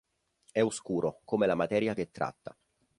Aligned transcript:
È 0.51 0.63
oscuro 0.63 1.21
come 1.25 1.45
la 1.45 1.53
materia 1.53 1.93
che 1.93 2.09
tratta. 2.09 2.57